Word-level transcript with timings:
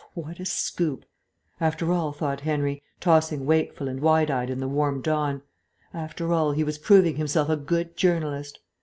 What 0.15 0.39
a 0.39 0.45
scoop! 0.45 1.05
After 1.59 1.91
all, 1.93 2.11
thought 2.11 2.39
Henry, 2.41 2.81
tossing 2.99 3.45
wakeful 3.45 3.87
and 3.87 3.99
wide 3.99 4.31
eyed 4.31 4.49
in 4.49 4.59
the 4.59 4.67
warm 4.67 4.99
dawn, 4.99 5.43
after 5.93 6.33
all 6.33 6.53
he 6.53 6.63
was 6.63 6.79
proving 6.79 7.17
himself 7.17 7.49
a 7.49 7.55
good 7.55 7.95
journalist. 7.95 8.61